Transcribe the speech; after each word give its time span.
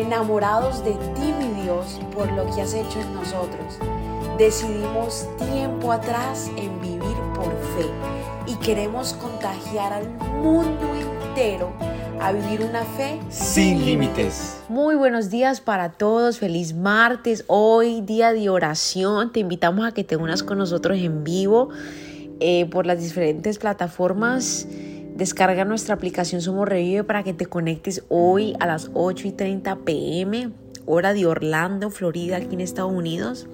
enamorados 0.00 0.84
de 0.84 0.92
ti, 0.92 1.32
mi 1.38 1.62
Dios, 1.62 2.00
por 2.14 2.30
lo 2.32 2.44
que 2.54 2.62
has 2.62 2.74
hecho 2.74 3.00
en 3.00 3.14
nosotros. 3.14 3.78
Decidimos 4.38 5.28
tiempo 5.38 5.92
atrás 5.92 6.50
en 6.56 6.80
vivir 6.80 7.16
por 7.34 7.50
fe 7.76 7.86
y 8.46 8.54
queremos 8.56 9.12
contagiar 9.14 9.92
al 9.92 10.08
mundo 10.42 10.86
entero 10.94 11.72
a 12.20 12.32
vivir 12.32 12.62
una 12.62 12.84
fe 12.84 13.18
sin 13.30 13.84
límites. 13.84 14.60
Muy 14.68 14.94
buenos 14.94 15.30
días 15.30 15.60
para 15.60 15.92
todos, 15.92 16.38
feliz 16.38 16.74
martes, 16.74 17.44
hoy 17.46 18.00
día 18.02 18.32
de 18.32 18.50
oración, 18.50 19.32
te 19.32 19.40
invitamos 19.40 19.86
a 19.86 19.92
que 19.92 20.04
te 20.04 20.16
unas 20.16 20.42
con 20.42 20.58
nosotros 20.58 20.98
en 20.98 21.24
vivo 21.24 21.70
eh, 22.40 22.66
por 22.70 22.86
las 22.86 23.00
diferentes 23.00 23.58
plataformas. 23.58 24.66
Descarga 25.20 25.66
nuestra 25.66 25.94
aplicación 25.94 26.40
Somos 26.40 26.66
Revive 26.66 27.04
para 27.04 27.22
que 27.22 27.34
te 27.34 27.44
conectes 27.44 28.04
hoy 28.08 28.56
a 28.58 28.66
las 28.66 28.90
8 28.94 29.28
y 29.28 29.32
30 29.32 29.76
pm, 29.80 30.50
hora 30.86 31.12
de 31.12 31.26
Orlando, 31.26 31.90
Florida, 31.90 32.38
aquí 32.38 32.54
en 32.54 32.62
Estados 32.62 32.90
Unidos. 32.90 33.46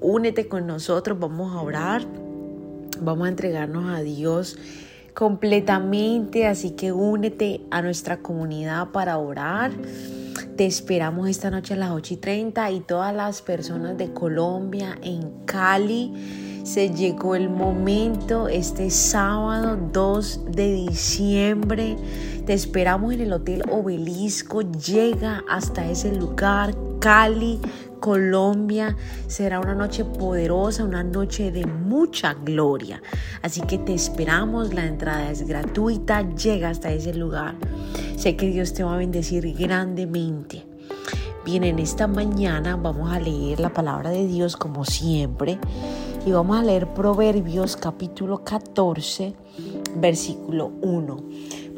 Únete 0.00 0.48
con 0.48 0.66
nosotros, 0.66 1.16
vamos 1.16 1.54
a 1.54 1.60
orar, 1.60 2.02
vamos 3.00 3.26
a 3.26 3.28
entregarnos 3.28 3.96
a 3.96 4.00
Dios 4.00 4.58
completamente, 5.14 6.48
así 6.48 6.72
que 6.72 6.90
únete 6.90 7.60
a 7.70 7.80
nuestra 7.80 8.16
comunidad 8.16 8.88
para 8.88 9.16
orar. 9.18 9.70
Te 10.56 10.66
esperamos 10.66 11.28
esta 11.28 11.52
noche 11.52 11.74
a 11.74 11.76
las 11.76 11.92
8 11.92 12.14
y 12.14 12.16
30 12.16 12.70
y 12.72 12.80
todas 12.80 13.14
las 13.14 13.42
personas 13.42 13.96
de 13.96 14.12
Colombia, 14.12 14.98
en 15.04 15.44
Cali. 15.44 16.47
Se 16.68 16.90
llegó 16.90 17.34
el 17.34 17.48
momento 17.48 18.46
este 18.46 18.90
sábado 18.90 19.78
2 19.90 20.40
de 20.50 20.70
diciembre. 20.70 21.96
Te 22.44 22.52
esperamos 22.52 23.14
en 23.14 23.22
el 23.22 23.32
Hotel 23.32 23.62
Obelisco. 23.70 24.60
Llega 24.60 25.42
hasta 25.48 25.88
ese 25.88 26.14
lugar, 26.14 26.74
Cali, 27.00 27.58
Colombia. 28.00 28.94
Será 29.28 29.60
una 29.60 29.74
noche 29.74 30.04
poderosa, 30.04 30.84
una 30.84 31.02
noche 31.02 31.50
de 31.50 31.64
mucha 31.64 32.34
gloria. 32.34 33.02
Así 33.40 33.62
que 33.62 33.78
te 33.78 33.94
esperamos, 33.94 34.74
la 34.74 34.84
entrada 34.84 35.30
es 35.30 35.46
gratuita, 35.46 36.20
llega 36.34 36.68
hasta 36.68 36.92
ese 36.92 37.14
lugar. 37.14 37.54
Sé 38.18 38.36
que 38.36 38.50
Dios 38.50 38.74
te 38.74 38.84
va 38.84 38.92
a 38.92 38.98
bendecir 38.98 39.54
grandemente. 39.54 40.66
Bien, 41.46 41.64
en 41.64 41.78
esta 41.78 42.06
mañana 42.06 42.76
vamos 42.76 43.10
a 43.10 43.18
leer 43.18 43.58
la 43.58 43.72
palabra 43.72 44.10
de 44.10 44.26
Dios 44.26 44.54
como 44.58 44.84
siempre 44.84 45.58
y 46.28 46.32
vamos 46.32 46.58
a 46.58 46.62
leer 46.62 46.88
Proverbios 46.88 47.74
capítulo 47.74 48.44
14, 48.44 49.32
versículo 49.96 50.72
1. 50.82 51.24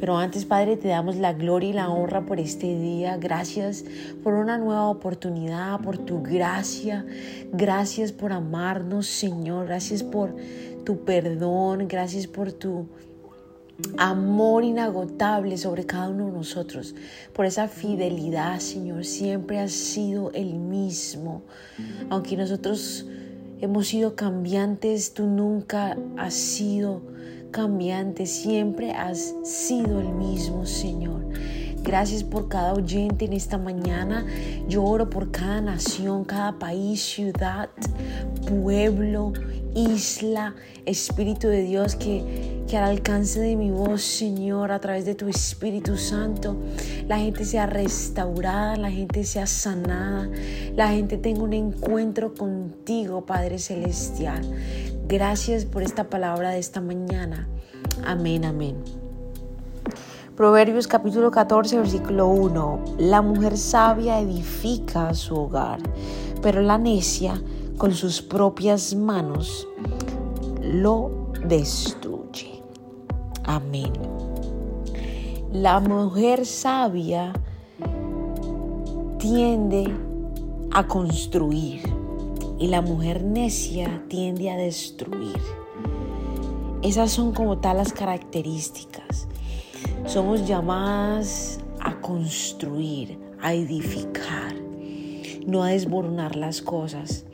Pero 0.01 0.17
antes, 0.17 0.45
Padre, 0.45 0.77
te 0.77 0.89
damos 0.89 1.15
la 1.15 1.35
gloria 1.35 1.71
y 1.71 1.73
la 1.73 1.89
honra 1.89 2.27
por 2.27 2.41
este 2.41 2.77
día. 2.77 3.17
Gracias 3.17 3.85
por 4.25 4.35
una 4.35 4.59
nueva 4.59 4.89
oportunidad, 4.89 5.81
por 5.81 5.99
tu 5.99 6.21
gracia. 6.21 7.07
Gracias 7.53 8.11
por 8.11 8.33
amarnos, 8.33 9.07
Señor. 9.07 9.67
Gracias 9.67 10.03
por 10.03 10.35
tu 10.85 11.05
perdón. 11.05 11.87
Gracias 11.87 12.27
por 12.27 12.51
tu 12.51 12.89
amor 13.99 14.65
inagotable 14.65 15.59
sobre 15.59 15.87
cada 15.87 16.09
uno 16.09 16.27
de 16.27 16.33
nosotros, 16.33 16.97
por 17.33 17.47
esa 17.47 17.69
fidelidad, 17.69 18.59
Señor, 18.59 19.05
siempre 19.05 19.61
has 19.61 19.71
sido 19.71 20.33
el 20.33 20.55
mismo. 20.55 21.43
Aunque 22.11 22.37
nosotros 22.37 23.07
hemos 23.61 23.89
sido 23.89 24.17
cambiantes, 24.17 25.13
tú 25.13 25.27
nunca 25.27 25.97
has 26.17 26.35
sido 26.35 27.03
cambiante, 27.51 28.27
siempre 28.27 28.93
has 28.93 29.35
sido 29.45 30.01
el 30.01 30.13
mismo, 30.13 30.67
Señor. 30.67 31.21
Gracias 31.83 32.23
por 32.23 32.49
cada 32.49 32.75
oyente 32.75 33.25
en 33.25 33.33
esta 33.33 33.59
mañana. 33.59 34.27
Yo 34.69 34.85
oro 34.85 35.09
por 35.09 35.31
cada 35.31 35.61
nación, 35.61 36.25
cada 36.25 36.59
país, 36.59 37.03
ciudad, 37.03 37.71
pueblo, 38.47 39.33
isla, 39.75 40.55
Espíritu 40.85 41.49
de 41.49 41.63
Dios, 41.63 41.97
que, 41.97 42.50
que 42.71 42.79
al 42.79 42.85
alcance 42.85 43.41
de 43.41 43.57
mi 43.57 43.73
voz, 43.73 44.01
Señor, 44.01 44.71
a 44.71 44.79
través 44.79 45.05
de 45.05 45.17
tu 45.17 45.27
Espíritu 45.27 45.97
Santo, 45.97 46.57
la 47.09 47.19
gente 47.19 47.45
sea 47.45 47.67
restaurada, 47.67 48.77
la 48.77 48.93
gente 48.93 49.25
sea 49.25 49.49
sanada, 49.49 50.31
la 50.77 50.91
gente 50.91 51.17
tenga 51.17 51.43
un 51.43 51.53
encuentro 51.53 52.33
contigo, 52.33 53.27
Padre 53.27 53.59
Celestial. 53.59 54.43
Gracias 55.09 55.65
por 55.65 55.83
esta 55.83 56.09
palabra 56.09 56.51
de 56.51 56.61
esta 56.61 56.81
mañana. 56.81 57.49
Amén, 58.07 58.45
amén. 58.45 58.77
Proverbios 60.37 60.87
capítulo 60.87 61.33
14, 61.33 61.77
versículo 61.77 62.29
1. 62.29 62.85
La 62.99 63.21
mujer 63.21 63.59
sabia 63.59 64.21
edifica 64.21 65.13
su 65.15 65.35
hogar, 65.35 65.81
pero 66.41 66.63
la 66.63 66.79
necia 66.79 67.43
con 67.79 67.91
sus 67.91 68.23
propias 68.23 68.95
manos 68.95 69.67
lo 70.63 71.33
destruye. 71.45 72.00
Amén. 73.51 73.93
La 75.53 75.81
mujer 75.81 76.47
sabia 76.47 77.33
tiende 79.19 79.93
a 80.71 80.87
construir 80.87 81.83
y 82.61 82.69
la 82.69 82.81
mujer 82.81 83.25
necia 83.25 84.05
tiende 84.07 84.51
a 84.51 84.57
destruir. 84.57 85.41
Esas 86.85 87.11
son 87.11 87.33
como 87.33 87.59
tal 87.59 87.79
las 87.79 87.93
características. 87.93 89.27
Somos 90.07 90.47
llamadas 90.47 91.59
a 91.81 92.01
construir, 92.01 93.19
a 93.43 93.53
edificar, 93.53 94.55
no 95.45 95.65
a 95.65 95.71
desboronar 95.71 96.37
las 96.37 96.63
cosas. 96.63 97.25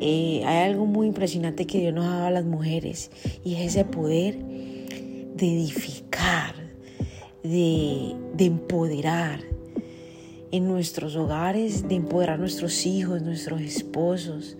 Eh, 0.00 0.42
hay 0.44 0.70
algo 0.70 0.84
muy 0.84 1.06
impresionante 1.06 1.66
que 1.66 1.78
Dios 1.80 1.94
nos 1.94 2.04
ha 2.04 2.16
dado 2.16 2.26
a 2.26 2.30
las 2.30 2.44
mujeres 2.44 3.10
y 3.42 3.54
es 3.54 3.74
ese 3.74 3.86
poder 3.86 4.49
de 5.40 5.54
edificar, 5.54 6.54
de, 7.42 8.14
de 8.34 8.44
empoderar, 8.44 9.40
en 10.52 10.68
nuestros 10.68 11.16
hogares, 11.16 11.88
de 11.88 11.94
empoderar 11.94 12.34
a 12.34 12.38
nuestros 12.38 12.84
hijos, 12.84 13.22
nuestros 13.22 13.60
esposos, 13.60 14.56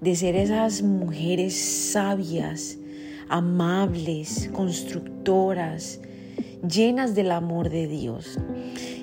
de 0.00 0.16
ser 0.16 0.34
esas 0.36 0.82
mujeres 0.82 1.54
sabias, 1.54 2.78
amables, 3.28 4.50
constructoras, 4.52 6.00
llenas 6.68 7.14
del 7.14 7.30
amor 7.30 7.70
de 7.70 7.86
Dios. 7.86 8.38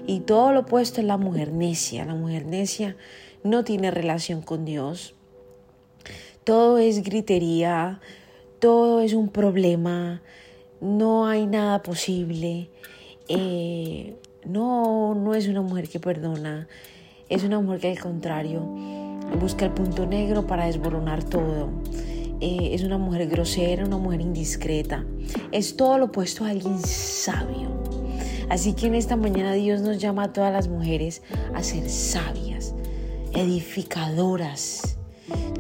Y 0.08 0.22
todo 0.22 0.52
lo 0.52 0.62
opuesto 0.62 1.02
es 1.02 1.08
la 1.08 1.18
mujer 1.18 1.54
necia. 1.54 2.04
La 2.06 2.16
mujer 2.16 2.46
necia 2.46 2.98
no 3.44 3.64
tiene 3.64 3.92
relación 3.92 4.42
con 4.42 4.66
Dios. 4.66 5.14
Todo 6.44 6.80
es 6.80 7.04
gritería, 7.04 8.02
todo 8.60 9.02
es 9.02 9.14
un 9.14 9.30
problema, 9.30 10.22
no 10.82 11.28
hay 11.28 11.46
nada 11.46 11.82
posible. 11.82 12.70
Eh, 13.28 14.16
no, 14.46 15.14
no 15.16 15.36
es 15.36 15.48
una 15.48 15.62
mujer 15.62 15.88
que 15.90 16.00
perdona, 16.00 16.68
es 17.30 17.44
una 17.44 17.60
mujer 17.60 17.80
que 17.80 17.92
al 17.92 18.00
contrario 18.00 18.64
busca 19.40 19.66
el 19.66 19.72
punto 19.72 20.06
negro 20.06 20.48
para 20.48 20.66
desboronar 20.66 21.24
todo. 21.24 21.70
Eh, 22.42 22.70
es 22.74 22.84
una 22.84 22.98
mujer 22.98 23.28
grosera, 23.28 23.86
una 23.86 23.98
mujer 23.98 24.22
indiscreta. 24.22 25.06
Es 25.52 25.76
todo 25.76 25.98
lo 25.98 26.06
opuesto 26.06 26.46
a 26.46 26.50
alguien 26.50 26.80
sabio. 26.80 27.70
Así 28.50 28.74
que 28.74 28.88
en 28.88 28.96
esta 28.96 29.16
mañana 29.16 29.54
Dios 29.54 29.82
nos 29.82 30.00
llama 30.00 30.24
a 30.24 30.34
todas 30.34 30.52
las 30.52 30.68
mujeres 30.68 31.22
a 31.54 31.62
ser 31.62 31.90
sabias, 31.90 32.74
edificadoras, 33.34 34.98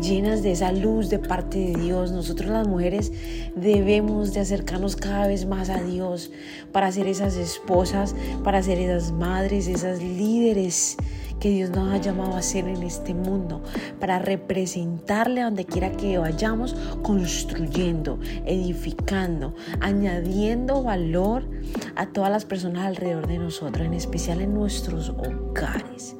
llenas 0.01 0.43
de 0.43 0.51
esa 0.51 0.71
luz 0.71 1.09
de 1.09 1.19
parte 1.19 1.57
de 1.59 1.79
Dios. 1.79 2.11
Nosotros 2.11 2.49
las 2.49 2.67
mujeres 2.67 3.11
debemos 3.55 4.33
de 4.33 4.39
acercarnos 4.39 4.95
cada 4.95 5.27
vez 5.27 5.45
más 5.45 5.69
a 5.69 5.81
Dios 5.81 6.31
para 6.71 6.91
ser 6.91 7.07
esas 7.07 7.35
esposas, 7.35 8.15
para 8.43 8.61
ser 8.63 8.79
esas 8.79 9.11
madres, 9.11 9.67
esas 9.67 10.01
líderes 10.01 10.97
que 11.39 11.49
Dios 11.49 11.69
nos 11.69 11.93
ha 11.93 11.97
llamado 11.97 12.35
a 12.35 12.41
ser 12.41 12.67
en 12.67 12.83
este 12.83 13.13
mundo, 13.13 13.63
para 13.99 14.19
representarle 14.19 15.41
a 15.41 15.45
donde 15.45 15.65
quiera 15.65 15.91
que 15.91 16.17
vayamos, 16.17 16.75
construyendo, 17.01 18.19
edificando, 18.45 19.55
añadiendo 19.79 20.83
valor 20.83 21.43
a 21.95 22.07
todas 22.07 22.29
las 22.29 22.43
personas 22.43 22.85
alrededor 22.85 23.27
de 23.27 23.37
nosotros, 23.37 23.85
en 23.85 23.93
especial 23.93 24.41
en 24.41 24.53
nuestros 24.53 25.09
hogares 25.09 26.15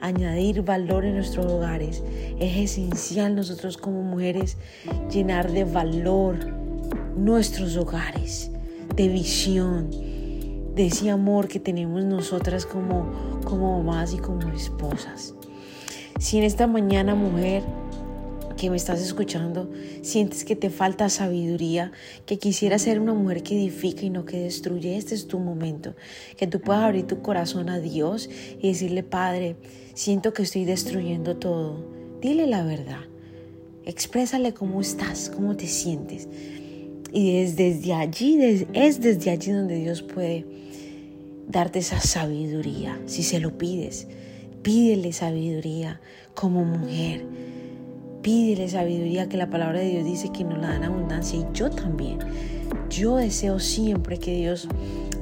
añadir 0.00 0.62
valor 0.62 1.04
en 1.04 1.14
nuestros 1.14 1.46
hogares. 1.46 2.02
Es 2.38 2.56
esencial 2.56 3.34
nosotros 3.34 3.76
como 3.76 4.02
mujeres 4.02 4.56
llenar 5.12 5.50
de 5.50 5.64
valor 5.64 6.36
nuestros 7.16 7.76
hogares, 7.76 8.50
de 8.94 9.08
visión, 9.08 9.90
de 10.74 10.86
ese 10.86 11.10
amor 11.10 11.48
que 11.48 11.58
tenemos 11.58 12.04
nosotras 12.04 12.66
como, 12.66 13.40
como 13.44 13.82
mamás 13.82 14.12
y 14.12 14.18
como 14.18 14.52
esposas. 14.52 15.34
Si 16.18 16.38
en 16.38 16.44
esta 16.44 16.66
mañana, 16.66 17.14
mujer, 17.14 17.62
que 18.56 18.70
me 18.70 18.76
estás 18.76 19.00
escuchando, 19.00 19.70
sientes 20.02 20.44
que 20.44 20.56
te 20.56 20.70
falta 20.70 21.08
sabiduría, 21.08 21.92
que 22.24 22.38
quisieras 22.38 22.82
ser 22.82 23.00
una 23.00 23.14
mujer 23.14 23.42
que 23.42 23.54
edifica 23.54 24.02
y 24.02 24.10
no 24.10 24.24
que 24.24 24.38
destruye, 24.38 24.96
este 24.96 25.14
es 25.14 25.26
tu 25.26 25.38
momento. 25.38 25.94
Que 26.36 26.46
tú 26.46 26.60
puedas 26.60 26.82
abrir 26.82 27.06
tu 27.06 27.22
corazón 27.22 27.68
a 27.68 27.78
Dios 27.78 28.28
y 28.60 28.68
decirle, 28.68 29.02
Padre, 29.02 29.56
siento 29.94 30.32
que 30.32 30.42
estoy 30.42 30.64
destruyendo 30.64 31.36
todo. 31.36 31.84
Dile 32.20 32.46
la 32.46 32.64
verdad. 32.64 33.00
Exprésale 33.84 34.52
cómo 34.52 34.80
estás, 34.80 35.30
cómo 35.30 35.56
te 35.56 35.66
sientes. 35.66 36.28
Y 37.12 37.44
desde 37.52 37.94
allí, 37.94 38.66
es 38.72 39.00
desde 39.00 39.30
allí 39.30 39.52
donde 39.52 39.76
Dios 39.76 40.02
puede 40.02 40.44
darte 41.46 41.78
esa 41.78 42.00
sabiduría, 42.00 43.00
si 43.06 43.22
se 43.22 43.38
lo 43.38 43.56
pides. 43.56 44.08
Pídele 44.62 45.12
sabiduría 45.12 46.00
como 46.34 46.64
mujer. 46.64 47.24
Pídele 48.26 48.68
sabiduría 48.68 49.28
que 49.28 49.36
la 49.36 49.50
palabra 49.50 49.78
de 49.78 49.88
Dios 49.88 50.04
dice 50.04 50.32
que 50.32 50.42
no 50.42 50.56
la 50.56 50.70
dan 50.70 50.82
abundancia 50.82 51.38
y 51.38 51.46
yo 51.52 51.70
también. 51.70 52.18
Yo 52.90 53.14
deseo 53.14 53.60
siempre 53.60 54.18
que 54.18 54.34
Dios 54.34 54.66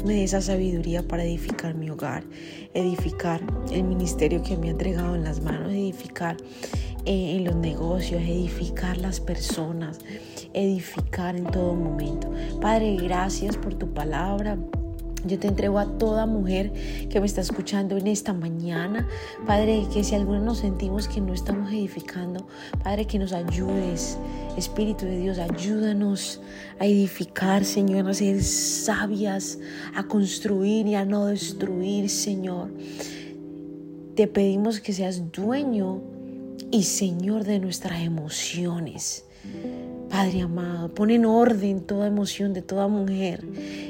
me 0.06 0.14
dé 0.14 0.24
esa 0.24 0.40
sabiduría 0.40 1.02
para 1.02 1.22
edificar 1.22 1.74
mi 1.74 1.90
hogar, 1.90 2.24
edificar 2.72 3.42
el 3.70 3.84
ministerio 3.84 4.42
que 4.42 4.56
me 4.56 4.68
ha 4.68 4.70
entregado 4.70 5.16
en 5.16 5.22
las 5.22 5.42
manos, 5.42 5.70
edificar 5.70 6.38
eh, 7.04 7.36
en 7.36 7.44
los 7.44 7.56
negocios, 7.56 8.22
edificar 8.22 8.96
las 8.96 9.20
personas, 9.20 9.98
edificar 10.54 11.36
en 11.36 11.44
todo 11.44 11.74
momento. 11.74 12.32
Padre, 12.62 12.96
gracias 12.96 13.58
por 13.58 13.74
tu 13.74 13.92
palabra. 13.92 14.56
Yo 15.26 15.38
te 15.38 15.48
entrego 15.48 15.78
a 15.78 15.86
toda 15.86 16.26
mujer 16.26 16.72
que 17.08 17.18
me 17.18 17.26
está 17.26 17.40
escuchando 17.40 17.96
en 17.96 18.06
esta 18.06 18.34
mañana. 18.34 19.08
Padre, 19.46 19.86
que 19.92 20.04
si 20.04 20.14
alguna 20.14 20.40
nos 20.40 20.58
sentimos 20.58 21.08
que 21.08 21.20
no 21.20 21.32
estamos 21.32 21.72
edificando, 21.72 22.46
Padre, 22.82 23.06
que 23.06 23.18
nos 23.18 23.32
ayudes. 23.32 24.18
Espíritu 24.58 25.06
de 25.06 25.18
Dios, 25.18 25.38
ayúdanos 25.38 26.40
a 26.78 26.86
edificar, 26.86 27.64
Señor, 27.64 28.08
a 28.08 28.14
ser 28.14 28.42
sabias, 28.42 29.58
a 29.94 30.04
construir 30.04 30.86
y 30.86 30.94
a 30.94 31.04
no 31.04 31.26
destruir, 31.26 32.10
Señor. 32.10 32.70
Te 34.14 34.28
pedimos 34.28 34.80
que 34.80 34.92
seas 34.92 35.32
dueño 35.32 36.02
y 36.70 36.82
Señor 36.82 37.44
de 37.44 37.58
nuestras 37.58 38.00
emociones. 38.00 39.24
Padre 40.08 40.42
amado, 40.42 40.94
pon 40.94 41.10
en 41.10 41.24
orden 41.24 41.80
toda 41.80 42.06
emoción 42.06 42.52
de 42.52 42.62
toda 42.62 42.86
mujer 42.86 43.44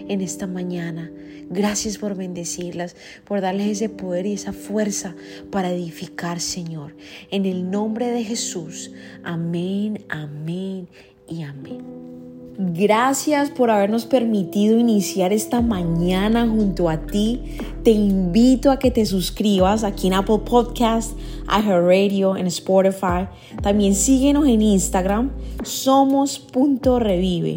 en 0.08 0.20
esta 0.20 0.46
mañana. 0.46 1.10
Gracias 1.50 1.98
por 1.98 2.14
bendecirlas, 2.16 2.96
por 3.24 3.40
darles 3.40 3.68
ese 3.68 3.88
poder 3.88 4.26
y 4.26 4.32
esa 4.32 4.52
fuerza 4.52 5.14
para 5.50 5.70
edificar, 5.70 6.40
Señor. 6.40 6.96
En 7.30 7.44
el 7.44 7.70
nombre 7.70 8.10
de 8.10 8.24
Jesús. 8.24 8.92
Amén, 9.22 10.04
amén 10.08 10.88
y 11.28 11.42
amén. 11.42 12.04
Gracias 12.56 13.50
por 13.50 13.68
habernos 13.68 14.06
permitido 14.06 14.78
iniciar 14.78 15.32
esta 15.32 15.60
mañana 15.60 16.46
junto 16.46 16.88
a 16.88 17.04
ti. 17.04 17.42
Te 17.82 17.90
invito 17.90 18.70
a 18.70 18.78
que 18.78 18.92
te 18.92 19.04
suscribas 19.06 19.82
aquí 19.82 20.06
en 20.06 20.14
Apple 20.14 20.38
Podcast, 20.44 21.18
Radio, 21.48 22.36
en 22.36 22.46
Spotify. 22.46 23.26
También 23.60 23.96
síguenos 23.96 24.46
en 24.46 24.62
Instagram, 24.62 25.32
somos.revive. 25.64 27.56